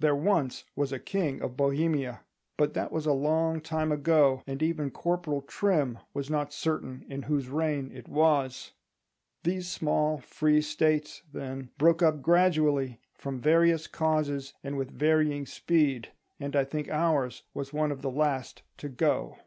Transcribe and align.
"There 0.00 0.14
once 0.14 0.64
was 0.76 0.92
a 0.92 0.98
king 0.98 1.40
of 1.40 1.56
Bohemia"—but 1.56 2.74
that 2.74 2.92
was 2.92 3.06
a 3.06 3.14
long 3.14 3.62
time 3.62 3.90
ago, 3.90 4.42
and 4.46 4.62
even 4.62 4.90
Corporal 4.90 5.40
Trim 5.40 5.98
was 6.12 6.28
not 6.28 6.52
certain 6.52 7.06
in 7.08 7.22
whose 7.22 7.48
reign 7.48 7.90
it 7.90 8.06
was. 8.06 8.72
These 9.44 9.70
small 9.70 10.18
free 10.18 10.60
States, 10.60 11.22
then, 11.32 11.70
broke 11.78 12.02
up 12.02 12.20
gradually, 12.20 13.00
from 13.14 13.40
various 13.40 13.86
causes 13.86 14.52
and 14.62 14.76
with 14.76 14.90
varying 14.90 15.46
speed; 15.46 16.12
and 16.38 16.54
I 16.54 16.64
think 16.64 16.90
ours 16.90 17.44
was 17.54 17.72
one 17.72 17.90
of 17.90 18.02
the 18.02 18.10
last 18.10 18.60
to 18.76 18.90
go. 18.90 19.38